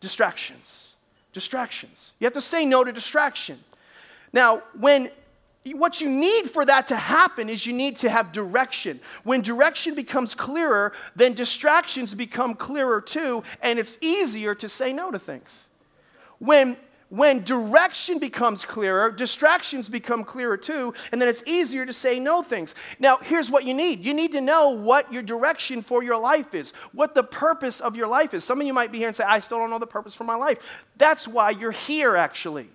[0.02, 0.87] Distractions
[1.38, 2.14] distractions.
[2.20, 3.60] You have to say no to distraction.
[4.34, 5.12] Now, when
[5.74, 9.00] what you need for that to happen is you need to have direction.
[9.24, 15.12] When direction becomes clearer, then distractions become clearer too, and it's easier to say no
[15.12, 15.66] to things.
[16.40, 16.76] When
[17.10, 22.44] when direction becomes clearer, distractions become clearer too, and then it's easier to say no
[22.44, 22.76] things.
[23.00, 26.54] Now, here's what you need you need to know what your direction for your life
[26.54, 28.44] is, what the purpose of your life is.
[28.44, 30.24] Some of you might be here and say, I still don't know the purpose for
[30.24, 30.86] my life.
[30.98, 32.70] That's why you're here, actually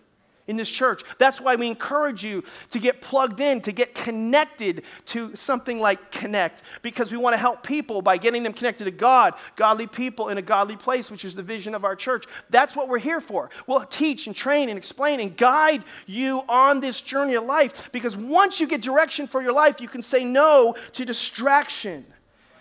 [0.46, 1.02] in this church.
[1.18, 6.10] That's why we encourage you to get plugged in, to get connected to something like
[6.10, 10.28] Connect, because we want to help people by getting them connected to God, godly people
[10.28, 12.26] in a godly place, which is the vision of our church.
[12.50, 13.50] That's what we're here for.
[13.66, 18.16] We'll teach and train and explain and guide you on this journey of life, because
[18.16, 22.04] once you get direction for your life, you can say no to distraction.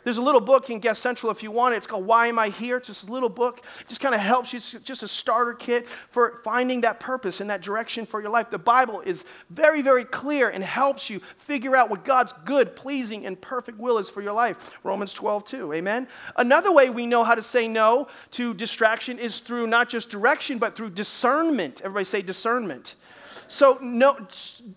[0.03, 1.77] There's a little book in Guest Central if you want it.
[1.77, 2.77] It's called Why Am I Here?
[2.77, 3.61] It's just a little book.
[3.79, 4.57] It just kind of helps you.
[4.57, 8.49] It's just a starter kit for finding that purpose and that direction for your life.
[8.49, 13.25] The Bible is very, very clear and helps you figure out what God's good, pleasing,
[13.25, 14.79] and perfect will is for your life.
[14.83, 15.73] Romans 12, 2.
[15.73, 16.07] Amen?
[16.35, 20.57] Another way we know how to say no to distraction is through not just direction,
[20.57, 21.81] but through discernment.
[21.81, 22.95] Everybody say discernment.
[23.47, 24.17] So, no,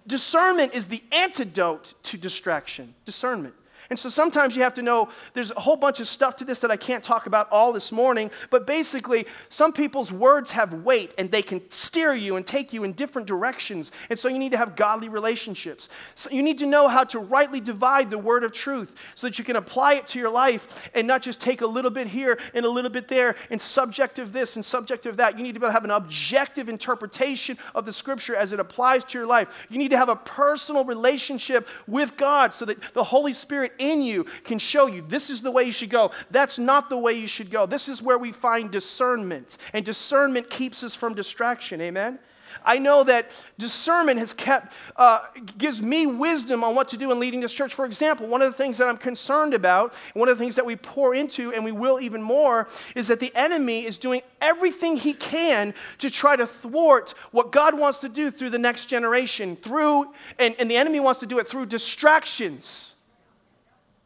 [0.07, 2.95] discernment is the antidote to distraction.
[3.05, 3.55] Discernment.
[3.91, 6.61] And so sometimes you have to know there's a whole bunch of stuff to this
[6.61, 11.15] that I can't talk about all this morning, but basically, some people's words have weight
[11.19, 13.93] and they can steer you and take you in different directions.
[14.11, 15.89] And so you need to have godly relationships.
[16.15, 19.39] So you need to know how to rightly divide the word of truth so that
[19.39, 22.39] you can apply it to your life and not just take a little bit here
[22.55, 25.37] and a little bit there and subjective this and subjective that.
[25.37, 28.61] You need to be able to have an objective interpretation of the scripture as it
[28.61, 29.67] applies to your life.
[29.69, 34.03] You need to have a personal relationship with God so that the Holy Spirit in
[34.03, 36.11] you can show you this is the way you should go.
[36.31, 37.67] That's not the way you should go.
[37.67, 39.57] This is where we find discernment.
[39.73, 41.81] And discernment keeps us from distraction.
[41.81, 42.19] Amen?
[42.65, 45.21] I know that discernment has kept, uh,
[45.59, 47.75] gives me wisdom on what to do in leading this church.
[47.75, 50.67] For example, one of the things that I'm concerned about, one of the things that
[50.67, 54.97] we pour into, and we will even more, is that the enemy is doing everything
[54.97, 59.57] he can to try to thwart what God wants to do through the next generation,
[59.57, 62.94] through, and, and the enemy wants to do it through distractions.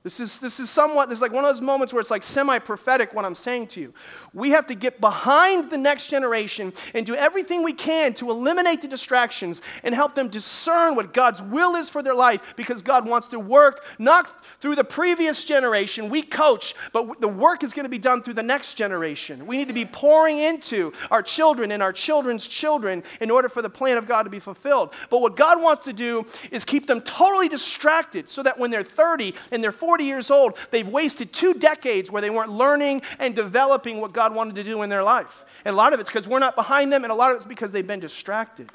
[0.09, 2.23] This is, this is somewhat, this is like one of those moments where it's like
[2.23, 3.93] semi prophetic what I'm saying to you.
[4.33, 8.81] We have to get behind the next generation and do everything we can to eliminate
[8.81, 13.07] the distractions and help them discern what God's will is for their life because God
[13.07, 16.09] wants to work not through the previous generation.
[16.09, 19.47] We coach, but the work is going to be done through the next generation.
[19.47, 23.61] We need to be pouring into our children and our children's children in order for
[23.61, 24.95] the plan of God to be fulfilled.
[25.11, 28.83] But what God wants to do is keep them totally distracted so that when they're
[28.83, 33.03] 30 and they're 40, 40 years old, they've wasted two decades where they weren't learning
[33.19, 35.45] and developing what God wanted to do in their life.
[35.65, 37.47] And a lot of it's because we're not behind them, and a lot of it's
[37.47, 38.71] because they've been distracted.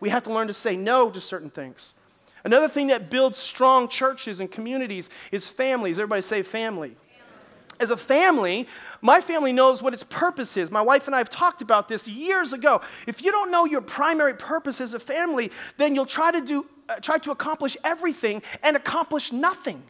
[0.00, 1.94] We have to learn to say no to certain things.
[2.42, 5.96] Another thing that builds strong churches and communities is families.
[5.96, 6.96] Everybody say family.
[7.78, 8.66] As a family,
[9.00, 10.72] my family knows what its purpose is.
[10.72, 12.80] My wife and I have talked about this years ago.
[13.06, 16.66] If you don't know your primary purpose as a family, then you'll try to do
[16.88, 19.84] uh, try to accomplish everything and accomplish nothing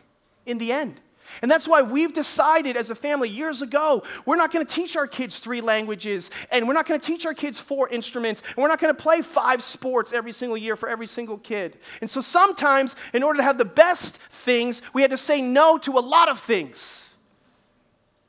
[0.46, 1.00] in the end.
[1.42, 4.96] And that's why we've decided as a family years ago, we're not going to teach
[4.96, 8.56] our kids three languages, and we're not going to teach our kids four instruments, and
[8.58, 11.78] we're not going to play five sports every single year for every single kid.
[12.00, 15.78] And so sometimes, in order to have the best things, we had to say no
[15.78, 17.14] to a lot of things.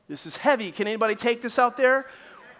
[0.07, 0.71] This is heavy.
[0.71, 2.07] Can anybody take this out there?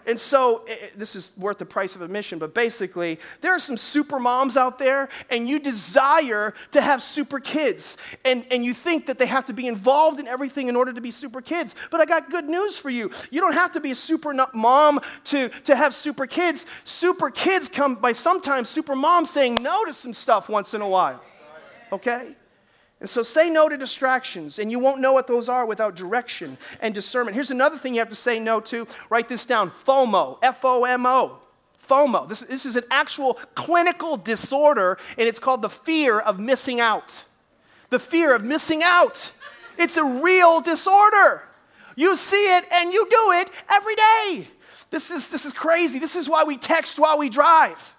[0.08, 3.78] And so, it, this is worth the price of admission, but basically, there are some
[3.78, 7.98] super moms out there, and you desire to have super kids.
[8.24, 11.02] And, and you think that they have to be involved in everything in order to
[11.02, 11.76] be super kids.
[11.92, 13.12] But I got good news for you.
[13.32, 16.66] You don't have to be a super mom to, to have super kids.
[16.84, 20.88] Super kids come by sometimes super moms saying no to some stuff once in a
[20.88, 21.22] while.
[21.92, 22.36] Okay?
[23.02, 26.58] And so say no to distractions, and you won't know what those are without direction
[26.80, 27.36] and discernment.
[27.36, 28.88] Here's another thing you have to say no to.
[29.10, 31.40] Write this down FOMO, F O M O.
[31.88, 32.28] FOMO.
[32.28, 37.26] This, this is an actual clinical disorder, and it's called the fear of missing out.
[37.90, 39.32] The fear of missing out.
[39.78, 41.44] It's a real disorder.
[41.96, 44.48] You see it and you do it every day.
[44.90, 46.00] This is, this is crazy.
[46.00, 47.95] This is why we text while we drive.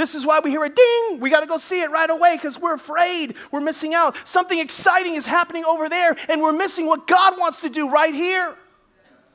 [0.00, 1.20] This is why we hear a ding.
[1.20, 4.16] We got to go see it right away because we're afraid we're missing out.
[4.26, 8.14] Something exciting is happening over there, and we're missing what God wants to do right
[8.14, 8.56] here.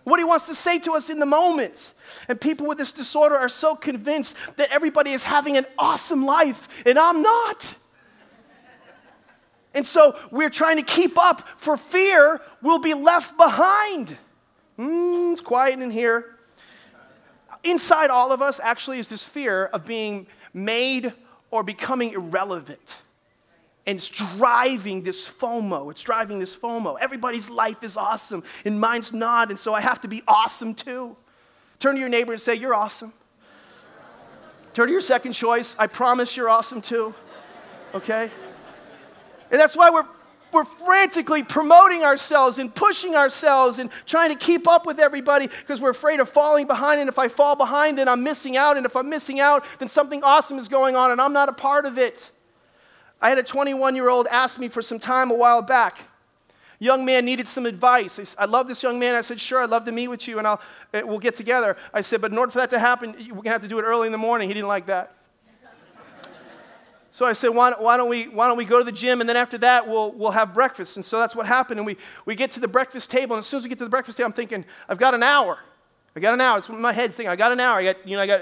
[0.05, 1.93] What He wants to say to us in the moment.
[2.27, 6.83] And people with this disorder are so convinced that everybody is having an awesome life,
[6.87, 7.75] and I'm not.
[9.75, 14.17] And so we're trying to keep up for fear we'll be left behind.
[14.79, 16.37] Mm, it's quiet in here.
[17.63, 20.25] Inside all of us actually is this fear of being
[20.55, 21.13] made
[21.51, 22.97] or becoming irrelevant.
[23.85, 25.91] And it's driving this FOMO.
[25.91, 26.97] It's driving this FOMO.
[26.99, 31.15] Everybody's life is awesome, and mine's not, and so I have to be awesome too.
[31.79, 33.13] Turn to your neighbor and say, You're awesome.
[34.73, 37.13] Turn to your second choice, I promise you're awesome too.
[37.93, 38.31] Okay?
[39.51, 40.07] And that's why we're
[40.55, 45.81] we're frantically promoting ourselves and pushing ourselves and trying to keep up with everybody because
[45.81, 47.01] we're afraid of falling behind.
[47.01, 48.77] And if I fall behind, then I'm missing out.
[48.77, 51.53] And if I'm missing out, then something awesome is going on and I'm not a
[51.53, 52.31] part of it.
[53.21, 55.99] I had a 21 year old ask me for some time a while back.
[56.79, 58.35] Young man needed some advice.
[58.37, 59.15] I love this young man.
[59.15, 60.61] I said, Sure, I'd love to meet with you and I'll,
[60.93, 61.77] eh, we'll get together.
[61.93, 63.79] I said, But in order for that to happen, we're going to have to do
[63.79, 64.49] it early in the morning.
[64.49, 65.13] He didn't like that.
[67.15, 69.29] So I said, why, why, don't we, why don't we go to the gym and
[69.29, 70.97] then after that we'll, we'll have breakfast?
[70.97, 71.79] And so that's what happened.
[71.79, 73.37] And we, we get to the breakfast table.
[73.37, 75.23] And as soon as we get to the breakfast table, I'm thinking, I've got an
[75.23, 75.57] hour.
[76.13, 76.57] I got an hour.
[76.57, 77.77] It's my head's thinking, I got an hour.
[77.79, 78.41] I got, you know, I got,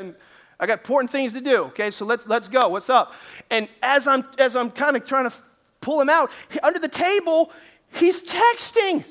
[0.59, 1.65] I got important things to do.
[1.65, 2.67] Okay, so let's, let's go.
[2.69, 3.13] What's up?
[3.51, 5.36] And as I'm, as I'm kind of trying to
[5.79, 6.31] pull him out,
[6.63, 7.51] under the table,
[7.93, 9.03] he's texting.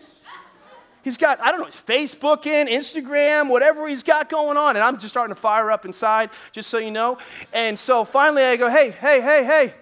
[1.03, 4.77] He's got, I don't know, Facebook in, Instagram, whatever he's got going on.
[4.77, 7.19] And I'm just starting to fire up inside, just so you know.
[7.53, 9.75] And so finally I go, hey, hey, hey, hey,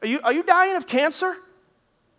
[0.00, 1.36] are you, are you dying of cancer?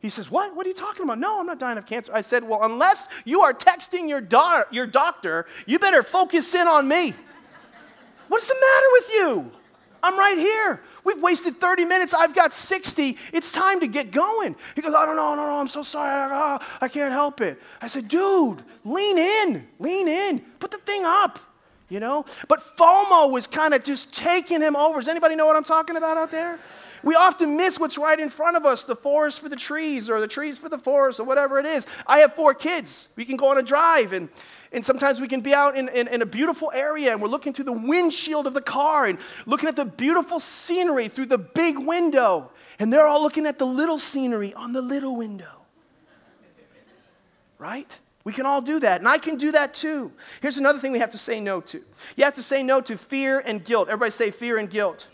[0.03, 0.53] He says, What?
[0.53, 1.17] What are you talking about?
[1.17, 2.11] No, I'm not dying of cancer.
[2.13, 6.67] I said, Well, unless you are texting your, do- your doctor, you better focus in
[6.67, 7.15] on me.
[8.27, 9.51] What's the matter with you?
[10.03, 10.81] I'm right here.
[11.03, 12.13] We've wasted 30 minutes.
[12.13, 13.17] I've got 60.
[13.33, 14.55] It's time to get going.
[14.75, 16.09] He goes, I don't know, no, no, I'm so sorry.
[16.09, 17.61] I, ah, I can't help it.
[17.81, 21.39] I said, dude, lean in, lean in, put the thing up,
[21.89, 22.25] you know?
[22.47, 24.99] But FOMO was kind of just taking him over.
[24.99, 26.59] Does anybody know what I'm talking about out there?
[27.03, 30.21] We often miss what's right in front of us the forest for the trees, or
[30.21, 31.85] the trees for the forest, or whatever it is.
[32.07, 33.09] I have four kids.
[33.17, 34.29] We can go on a drive, and,
[34.71, 37.53] and sometimes we can be out in, in, in a beautiful area, and we're looking
[37.53, 41.77] through the windshield of the car and looking at the beautiful scenery through the big
[41.77, 42.51] window.
[42.79, 45.65] And they're all looking at the little scenery on the little window.
[47.59, 47.99] Right?
[48.23, 50.13] We can all do that, and I can do that too.
[50.41, 51.83] Here's another thing we have to say no to.
[52.15, 53.89] You have to say no to fear and guilt.
[53.89, 55.07] Everybody say fear and guilt.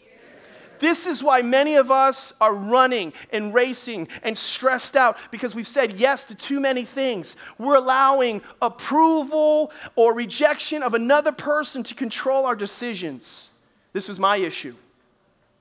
[0.79, 5.67] This is why many of us are running and racing and stressed out because we've
[5.67, 7.35] said yes to too many things.
[7.57, 13.51] We're allowing approval or rejection of another person to control our decisions.
[13.93, 14.75] This was my issue.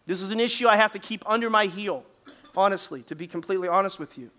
[0.07, 2.05] This is an issue I have to keep under my heel,
[2.57, 4.31] honestly, to be completely honest with you.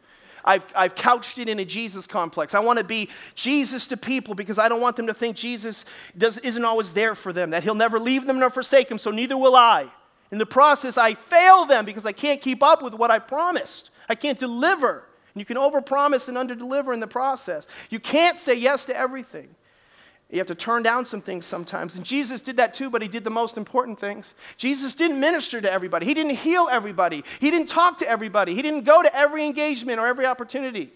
[0.43, 2.55] I've, I've couched it in a Jesus complex.
[2.55, 5.85] I want to be Jesus to people because I don't want them to think Jesus
[6.17, 9.11] does, isn't always there for them, that he'll never leave them nor forsake them, so
[9.11, 9.89] neither will I.
[10.31, 13.89] In the process, I fail them because I can't keep up with what I promised.
[14.07, 15.05] I can't deliver.
[15.33, 17.67] And you can overpromise and underdeliver in the process.
[17.89, 19.55] You can't say yes to everything.
[20.29, 21.95] You have to turn down some things sometimes.
[21.95, 24.35] And Jesus did that too, but he did the most important things.
[24.57, 28.61] Jesus didn't minister to everybody, he didn't heal everybody, he didn't talk to everybody, he
[28.61, 30.91] didn't go to every engagement or every opportunity.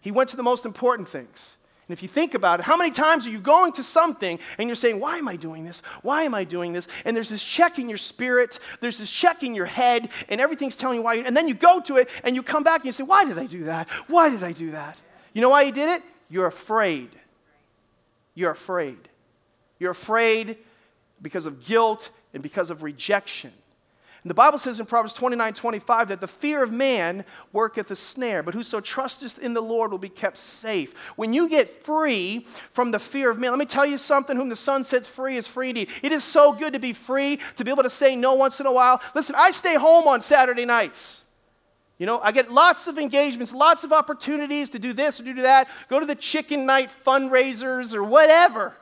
[0.00, 1.56] He went to the most important things.
[1.90, 4.68] And if you think about it, how many times are you going to something and
[4.68, 5.82] you're saying, Why am I doing this?
[6.02, 6.86] Why am I doing this?
[7.04, 10.76] And there's this check in your spirit, there's this check in your head, and everything's
[10.76, 11.16] telling you why.
[11.16, 13.40] And then you go to it and you come back and you say, Why did
[13.40, 13.90] I do that?
[14.06, 15.00] Why did I do that?
[15.32, 16.04] You know why you did it?
[16.28, 17.10] You're afraid.
[18.36, 19.08] You're afraid.
[19.80, 20.58] You're afraid
[21.20, 23.50] because of guilt and because of rejection.
[24.22, 27.96] And the Bible says in Proverbs 29 25 that the fear of man worketh a
[27.96, 30.94] snare, but whoso trusteth in the Lord will be kept safe.
[31.16, 34.50] When you get free from the fear of man, let me tell you something whom
[34.50, 35.88] the Son sets free is free indeed.
[36.02, 38.66] It is so good to be free, to be able to say no once in
[38.66, 39.00] a while.
[39.14, 41.24] Listen, I stay home on Saturday nights.
[41.96, 45.34] You know, I get lots of engagements, lots of opportunities to do this or do
[45.42, 48.74] that, go to the chicken night fundraisers or whatever.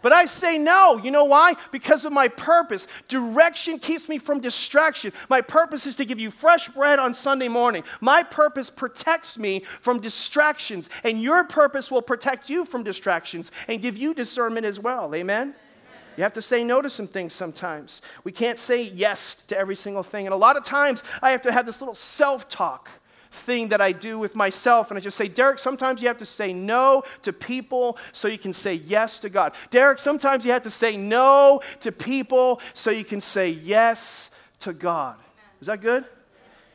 [0.00, 0.96] But I say no.
[0.96, 1.54] You know why?
[1.72, 2.86] Because of my purpose.
[3.08, 5.12] Direction keeps me from distraction.
[5.28, 7.82] My purpose is to give you fresh bread on Sunday morning.
[8.00, 13.82] My purpose protects me from distractions, and your purpose will protect you from distractions and
[13.82, 15.14] give you discernment as well.
[15.14, 15.54] Amen?
[16.16, 18.02] You have to say no to some things sometimes.
[18.24, 20.26] We can't say yes to every single thing.
[20.26, 22.90] And a lot of times I have to have this little self talk
[23.38, 24.90] thing that I do with myself.
[24.90, 28.38] And I just say, Deryck, sometimes you have to say no to people so you
[28.38, 29.54] can say yes to God.
[29.70, 34.72] Deryck, sometimes you have to say no to people so you can say yes to
[34.72, 35.16] God.
[35.60, 36.04] Is that good?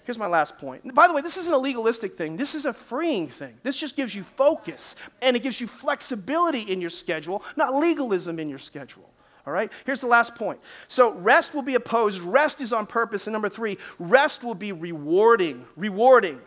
[0.05, 0.93] Here's my last point.
[0.93, 2.35] By the way, this isn't a legalistic thing.
[2.35, 3.57] This is a freeing thing.
[3.63, 8.37] This just gives you focus and it gives you flexibility in your schedule, not legalism
[8.37, 9.09] in your schedule.
[9.45, 9.71] All right?
[9.85, 10.59] Here's the last point.
[10.87, 12.21] So, rest will be opposed.
[12.21, 13.27] Rest is on purpose.
[13.27, 15.65] And number three, rest will be rewarding.
[15.75, 16.39] Rewarding.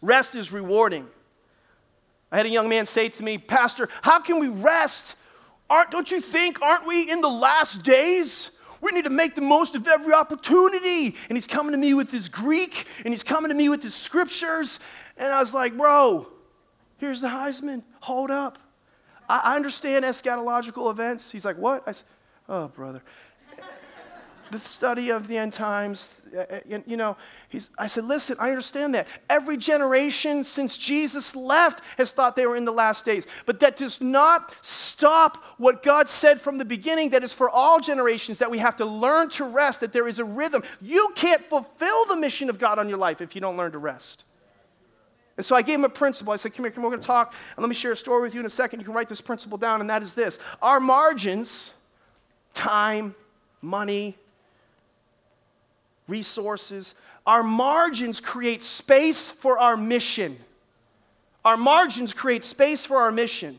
[0.00, 1.08] Rest is rewarding.
[2.32, 5.16] I had a young man say to me, Pastor, how can we rest?
[5.68, 8.50] Aren't, don't you think, aren't we in the last days?
[8.80, 11.16] We need to make the most of every opportunity.
[11.28, 13.94] And he's coming to me with his Greek and he's coming to me with his
[13.94, 14.80] scriptures.
[15.16, 16.28] And I was like, bro,
[16.98, 17.82] here's the Heisman.
[18.00, 18.58] Hold up.
[19.28, 21.30] I, understand eschatological events.
[21.30, 21.84] He's like, what?
[21.86, 22.04] I said,
[22.48, 23.02] oh, brother.
[24.50, 27.16] the study of the end times, Uh, uh, you know,
[27.78, 29.08] I said, listen, I understand that.
[29.28, 33.26] Every generation since Jesus left has thought they were in the last days.
[33.46, 37.80] But that does not stop what God said from the beginning that is for all
[37.80, 40.62] generations that we have to learn to rest, that there is a rhythm.
[40.80, 43.78] You can't fulfill the mission of God on your life if you don't learn to
[43.78, 44.24] rest.
[45.36, 46.32] And so I gave him a principle.
[46.32, 47.34] I said, Come here, come, we're going to talk.
[47.56, 48.80] And let me share a story with you in a second.
[48.80, 51.72] You can write this principle down, and that is this Our margins,
[52.52, 53.14] time,
[53.62, 54.18] money,
[56.10, 56.94] resources,
[57.26, 60.36] our margins create space for our mission.
[61.44, 63.58] Our margins create space for our mission.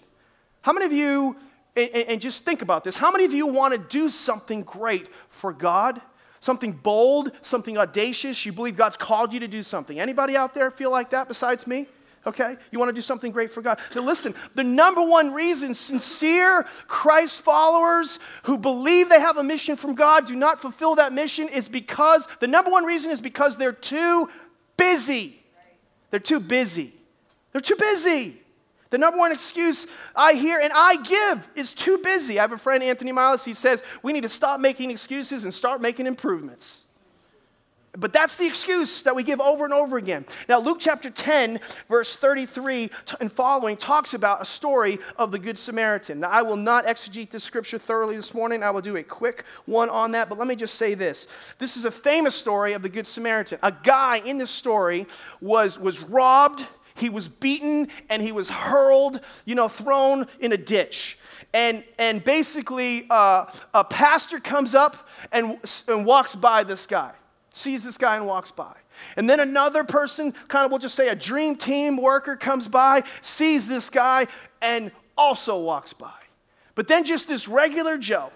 [0.62, 1.36] How many of you,
[1.76, 5.08] and, and just think about this, how many of you want to do something great
[5.30, 6.02] for God?
[6.42, 8.46] something bold, something audacious.
[8.46, 10.00] You believe God's called you to do something.
[10.00, 11.88] Anybody out there feel like that besides me?
[12.25, 12.55] Okay?
[12.71, 13.79] You want to do something great for God.
[13.95, 19.75] Now, listen, the number one reason sincere Christ followers who believe they have a mission
[19.75, 23.57] from God do not fulfill that mission is because the number one reason is because
[23.57, 24.29] they're too
[24.77, 25.41] busy.
[26.12, 26.93] They're too busy.
[27.51, 28.38] They're too busy.
[28.91, 32.38] The number one excuse I hear and I give is too busy.
[32.38, 35.53] I have a friend, Anthony Miles, he says we need to stop making excuses and
[35.53, 36.81] start making improvements.
[37.97, 40.25] But that's the excuse that we give over and over again.
[40.47, 45.58] Now, Luke chapter 10, verse 33 and following talks about a story of the Good
[45.58, 46.21] Samaritan.
[46.21, 48.63] Now, I will not exegete this scripture thoroughly this morning.
[48.63, 51.27] I will do a quick one on that, but let me just say this.
[51.60, 53.60] This is a famous story of the Good Samaritan.
[53.62, 55.06] A guy in this story
[55.41, 60.58] was, was robbed he was beaten and he was hurled, you know, thrown in a
[60.58, 61.17] ditch.
[61.54, 67.12] And, and basically, uh, a pastor comes up and, and walks by this guy,
[67.52, 68.74] sees this guy and walks by.
[69.16, 73.04] And then another person, kind of, we'll just say a dream team worker, comes by,
[73.22, 74.28] sees this guy,
[74.62, 76.12] and also walks by.
[76.76, 78.32] But then just this regular Joe,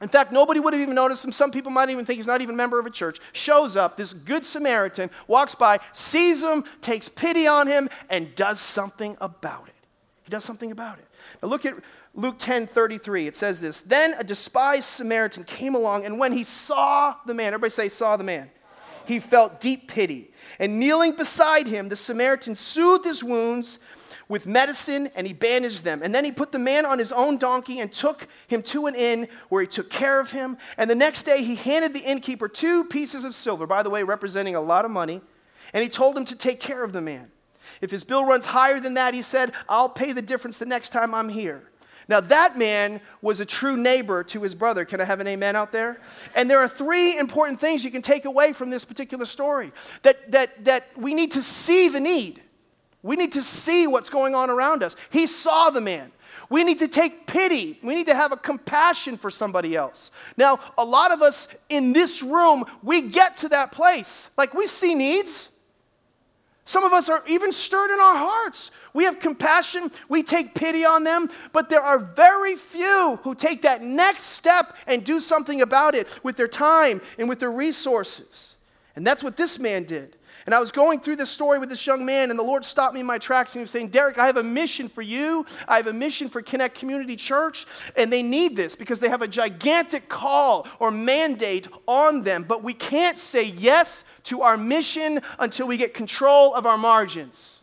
[0.00, 1.30] in fact, nobody would have even noticed him.
[1.30, 3.20] Some people might even think he's not even a member of a church.
[3.32, 8.58] Shows up, this good Samaritan walks by, sees him, takes pity on him, and does
[8.58, 9.74] something about it.
[10.24, 11.06] He does something about it.
[11.40, 11.74] Now look at
[12.14, 13.26] Luke 10 33.
[13.26, 17.48] It says this Then a despised Samaritan came along, and when he saw the man,
[17.48, 18.50] everybody say, saw the man,
[19.06, 20.30] he felt deep pity.
[20.58, 23.78] And kneeling beside him, the Samaritan soothed his wounds
[24.28, 26.00] with medicine and he bandaged them.
[26.02, 28.94] And then he put the man on his own donkey and took him to an
[28.94, 30.56] inn where he took care of him.
[30.78, 34.02] And the next day he handed the innkeeper two pieces of silver, by the way,
[34.02, 35.20] representing a lot of money.
[35.74, 37.30] And he told him to take care of the man.
[37.80, 40.90] If his bill runs higher than that, he said, I'll pay the difference the next
[40.90, 41.68] time I'm here.
[42.12, 44.84] Now, that man was a true neighbor to his brother.
[44.84, 45.98] Can I have an amen out there?
[46.34, 49.72] And there are three important things you can take away from this particular story
[50.02, 52.42] that, that, that we need to see the need.
[53.02, 54.94] We need to see what's going on around us.
[55.08, 56.12] He saw the man.
[56.50, 57.78] We need to take pity.
[57.82, 60.10] We need to have a compassion for somebody else.
[60.36, 64.28] Now, a lot of us in this room, we get to that place.
[64.36, 65.48] Like we see needs.
[66.64, 68.70] Some of us are even stirred in our hearts.
[68.94, 73.62] We have compassion, we take pity on them, but there are very few who take
[73.62, 78.54] that next step and do something about it with their time and with their resources.
[78.94, 80.16] And that's what this man did.
[80.46, 82.94] And I was going through this story with this young man, and the Lord stopped
[82.94, 85.46] me in my tracks and he was saying, Deryck, I have a mission for you.
[85.66, 87.66] I have a mission for Connect Community Church,
[87.96, 92.44] and they need this because they have a gigantic call or mandate on them.
[92.44, 97.61] But we can't say yes to our mission until we get control of our margins.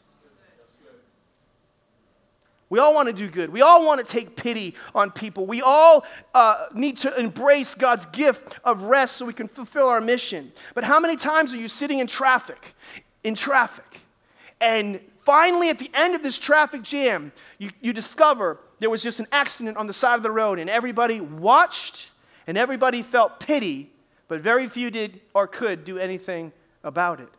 [2.69, 3.49] We all want to do good.
[3.51, 5.47] We all want to take pity on people.
[5.47, 6.05] We all
[6.35, 10.51] uh, need to embrace God's gift of rest so we can fulfill our mission.
[10.75, 12.75] But how many times are you sitting in traffic,
[13.23, 14.01] in traffic,
[14.61, 19.19] and finally at the end of this traffic jam, you, you discover there was just
[19.19, 22.09] an accident on the side of the road, and everybody watched
[22.45, 23.91] and everybody felt pity,
[24.27, 26.51] but very few did or could do anything
[26.83, 27.29] about it.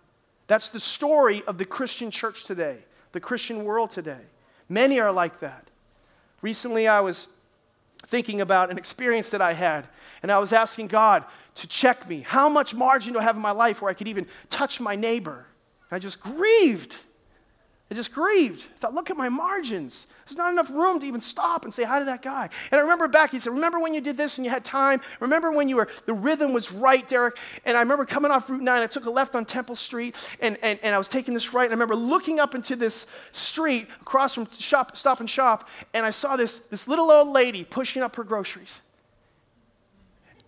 [0.47, 4.21] That's the story of the Christian church today, the Christian world today.
[4.71, 5.69] Many are like that.
[6.41, 7.27] Recently, I was
[8.07, 9.89] thinking about an experience that I had,
[10.23, 11.25] and I was asking God
[11.57, 12.23] to check me.
[12.23, 14.95] How much margin do I have in my life where I could even touch my
[14.95, 15.47] neighbor?
[15.91, 16.97] And I just grieved
[17.91, 18.69] I just grieved.
[18.77, 20.07] I thought, look at my margins.
[20.25, 22.49] There's not enough room to even stop and say hi to that guy.
[22.71, 25.01] And I remember back, he said, Remember when you did this and you had time?
[25.19, 27.33] Remember when you were, the rhythm was right, Deryck?
[27.65, 30.57] And I remember coming off Route 9, I took a left on Temple Street, and,
[30.63, 31.65] and, and I was taking this right.
[31.65, 36.07] And I remember looking up into this street across from shop, Stop and Shop, and
[36.07, 38.83] I saw this, this little old lady pushing up her groceries.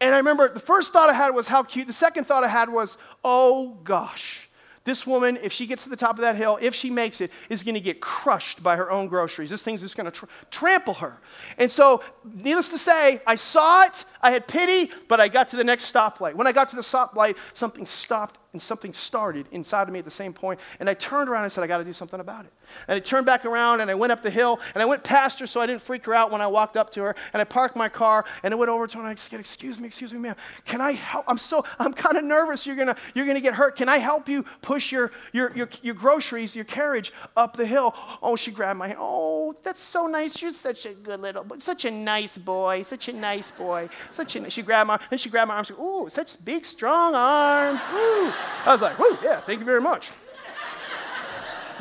[0.01, 1.89] And I remember the first thought I had was how cute.
[1.89, 4.49] The second thought I had was, oh gosh.
[4.85, 7.31] This woman, if she gets to the top of that hill, if she makes it,
[7.49, 9.49] is going to get crushed by her own groceries.
[9.49, 11.19] This thing's just going to tr- trample her.
[11.57, 15.57] And so, needless to say, I saw it, I had pity, but I got to
[15.57, 16.35] the next stoplight.
[16.35, 20.05] When I got to the stoplight, something stopped and something started inside of me at
[20.05, 20.61] the same point.
[20.79, 22.53] And I turned around and I said, I got to do something about it.
[22.87, 25.41] And I turned back around and I went up the hill and I went past
[25.41, 27.17] her so I didn't freak her out when I walked up to her.
[27.33, 29.79] And I parked my car and I went over to her and I said, Excuse
[29.79, 30.37] me, excuse me, ma'am.
[30.65, 31.25] Can I help?
[31.29, 33.77] I'm so, I'm kind of nervous you're going to you're gonna get hurt.
[33.77, 37.95] Can I help you push your, your, your, your groceries, your carriage up the hill?
[38.23, 38.99] Oh, she grabbed my hand.
[39.01, 40.41] Oh, that's so nice.
[40.43, 43.89] You're such a good little, such a nice boy, such a nice boy.
[44.11, 45.71] Such a, she grabbed my, then she grabbed my arms.
[45.71, 47.81] Ooh, such big, strong arms.
[47.95, 48.33] Ooh.
[48.65, 50.11] I was like, whoo, yeah, thank you very much.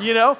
[0.00, 0.36] you know?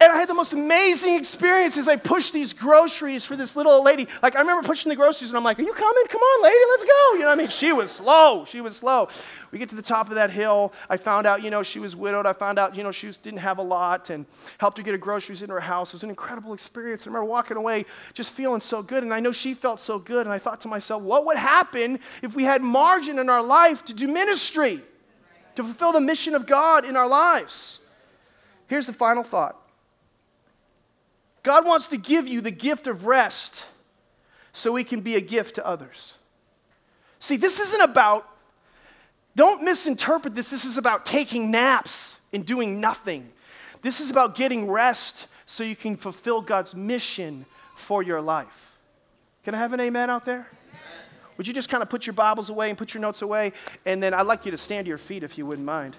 [0.00, 3.72] And I had the most amazing experience as I pushed these groceries for this little
[3.72, 4.06] old lady.
[4.22, 6.04] Like, I remember pushing the groceries, and I'm like, Are you coming?
[6.08, 7.12] Come on, lady, let's go.
[7.14, 7.48] You know what I mean?
[7.48, 8.44] She was slow.
[8.44, 9.08] She was slow.
[9.50, 10.72] We get to the top of that hill.
[10.88, 12.26] I found out, you know, she was widowed.
[12.26, 14.24] I found out, you know, she was, didn't have a lot and
[14.58, 15.88] helped her get her groceries in her house.
[15.88, 17.04] It was an incredible experience.
[17.04, 17.84] I remember walking away
[18.14, 19.02] just feeling so good.
[19.02, 20.26] And I know she felt so good.
[20.26, 23.84] And I thought to myself, What would happen if we had margin in our life
[23.86, 24.80] to do ministry?
[25.58, 27.80] To fulfill the mission of God in our lives.
[28.68, 29.56] Here's the final thought
[31.42, 33.66] God wants to give you the gift of rest
[34.52, 36.18] so He can be a gift to others.
[37.18, 38.28] See, this isn't about,
[39.34, 43.28] don't misinterpret this, this is about taking naps and doing nothing.
[43.82, 48.76] This is about getting rest so you can fulfill God's mission for your life.
[49.44, 50.48] Can I have an amen out there?
[51.38, 53.52] Would you just kind of put your Bibles away and put your notes away?
[53.86, 55.96] And then I'd like you to stand to your feet if you wouldn't mind.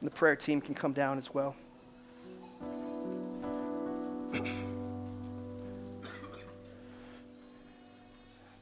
[0.00, 1.54] the prayer team can come down as well.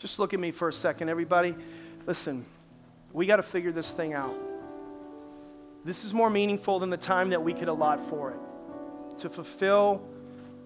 [0.01, 1.55] Just look at me for a second, everybody.
[2.05, 2.45] Listen,
[3.13, 4.35] we got to figure this thing out.
[5.87, 10.03] This is more meaningful than the time that we could allot for it to fulfill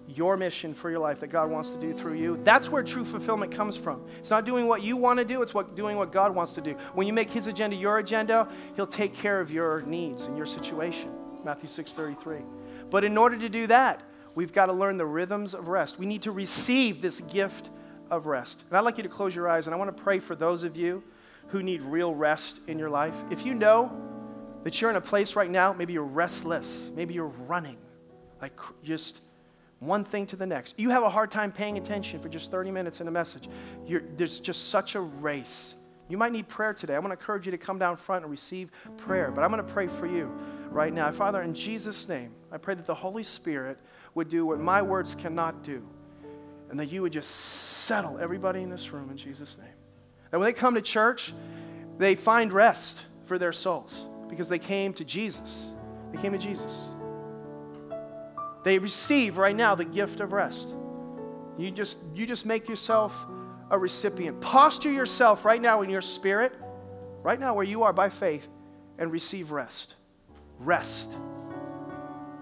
[0.07, 2.39] your mission for your life that God wants to do through you.
[2.43, 4.03] That's where true fulfillment comes from.
[4.17, 6.61] It's not doing what you want to do, it's what, doing what God wants to
[6.61, 6.71] do.
[6.95, 10.47] When you make his agenda your agenda, he'll take care of your needs and your
[10.47, 11.11] situation.
[11.45, 12.43] Matthew 6:33.
[12.89, 14.01] But in order to do that,
[14.33, 15.99] we've got to learn the rhythms of rest.
[15.99, 17.69] We need to receive this gift
[18.09, 18.65] of rest.
[18.69, 20.63] And I'd like you to close your eyes and I want to pray for those
[20.63, 21.03] of you
[21.49, 23.13] who need real rest in your life.
[23.29, 24.10] If you know
[24.63, 27.77] that you're in a place right now, maybe you're restless, maybe you're running,
[28.41, 29.21] like just
[29.79, 30.75] one thing to the next.
[30.77, 33.49] You have a hard time paying attention for just 30 minutes in a message.
[33.87, 35.75] You're, there's just such a race.
[36.07, 36.93] You might need prayer today.
[36.95, 39.65] I want to encourage you to come down front and receive prayer, but I'm going
[39.65, 40.31] to pray for you
[40.69, 41.11] right now.
[41.11, 43.79] Father, in Jesus' name, I pray that the Holy Spirit
[44.13, 45.87] would do what my words cannot do,
[46.69, 49.73] and that you would just settle everybody in this room in Jesus' name.
[50.31, 51.33] And when they come to church,
[51.97, 55.75] they find rest for their souls because they came to Jesus.
[56.11, 56.89] They came to Jesus.
[58.63, 60.73] They receive right now the gift of rest.
[61.57, 63.13] You just, you just make yourself
[63.69, 64.39] a recipient.
[64.39, 66.53] Posture yourself right now in your spirit,
[67.21, 68.47] right now where you are by faith,
[68.97, 69.95] and receive rest.
[70.59, 71.17] Rest.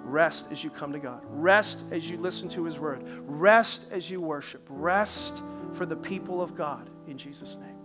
[0.04, 1.22] Rest as you come to God.
[1.30, 3.04] Rest as you listen to His word.
[3.26, 4.66] Rest as you worship.
[4.70, 5.42] Rest
[5.74, 7.79] for the people of God in Jesus' name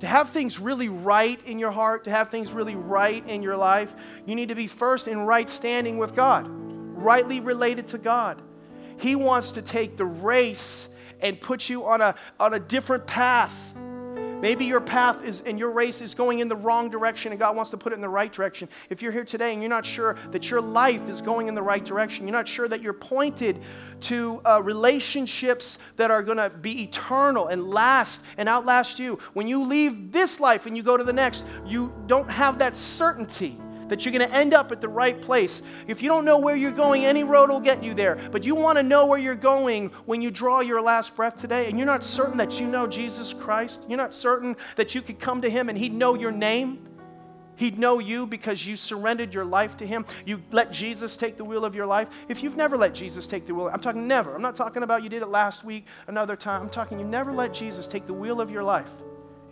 [0.00, 3.56] to have things really right in your heart, to have things really right in your
[3.56, 3.92] life,
[4.26, 8.42] you need to be first in right standing with God, rightly related to God.
[8.98, 10.88] He wants to take the race
[11.20, 13.54] and put you on a, on a different path.
[14.40, 17.56] Maybe your path is and your race is going in the wrong direction and God
[17.56, 18.68] wants to put it in the right direction.
[18.88, 21.62] If you're here today and you're not sure that your life is going in the
[21.62, 23.60] right direction, you're not sure that you're pointed
[24.02, 29.18] to uh, relationships that are going to be eternal and last and outlast you.
[29.34, 32.76] When you leave this life and you go to the next, you don't have that
[32.76, 33.58] certainty
[33.90, 35.62] that you're going to end up at the right place.
[35.86, 38.16] If you don't know where you're going, any road will get you there.
[38.32, 41.68] But you want to know where you're going when you draw your last breath today,
[41.68, 45.18] and you're not certain that you know Jesus Christ, you're not certain that you could
[45.18, 46.86] come to Him and He'd know your name.
[47.56, 50.06] He'd know you because you surrendered your life to Him.
[50.24, 52.08] You let Jesus take the wheel of your life.
[52.28, 54.34] If you've never let Jesus take the wheel, I'm talking never.
[54.34, 56.62] I'm not talking about you did it last week, another time.
[56.62, 58.88] I'm talking you never let Jesus take the wheel of your life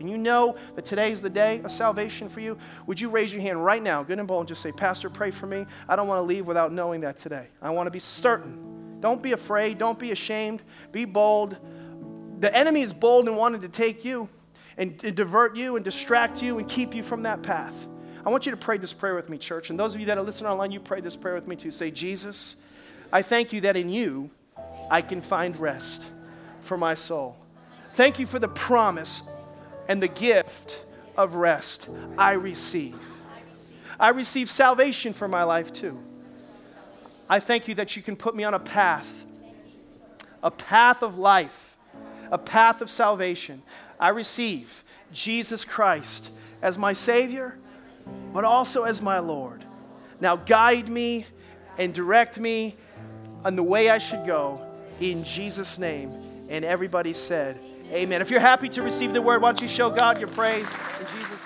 [0.01, 3.33] and you know that today is the day of salvation for you, would you raise
[3.33, 5.67] your hand right now, good and bold, and just say, Pastor, pray for me.
[5.89, 7.49] I don't want to leave without knowing that today.
[7.61, 9.01] I want to be certain.
[9.01, 9.79] Don't be afraid.
[9.79, 10.63] Don't be ashamed.
[10.93, 11.57] Be bold.
[12.41, 14.29] The enemy is bold and wanted to take you
[14.77, 17.89] and, and divert you and distract you and keep you from that path.
[18.25, 19.71] I want you to pray this prayer with me, church.
[19.71, 21.71] And those of you that are listening online, you pray this prayer with me too.
[21.71, 22.57] Say, Jesus,
[23.13, 24.31] I thank you that in you
[24.91, 26.09] I can find rest
[26.61, 27.37] for my soul.
[27.95, 29.23] Thank you for the promise
[29.89, 30.85] and the gift
[31.17, 32.99] of rest I receive.
[33.99, 35.99] I receive salvation for my life too.
[37.29, 39.25] I thank you that you can put me on a path,
[40.43, 41.77] a path of life,
[42.31, 43.63] a path of salvation.
[43.99, 46.31] I receive Jesus Christ
[46.63, 47.59] as my Savior,
[48.33, 49.65] but also as my Lord.
[50.21, 51.27] Now guide me
[51.77, 52.77] and direct me
[53.45, 54.61] on the way I should go
[55.01, 56.13] in Jesus' name.
[56.49, 57.61] And everybody said,
[57.93, 58.21] Amen.
[58.21, 60.71] If you're happy to receive the word, why don't you show God your praise
[61.01, 61.38] in Jesus'?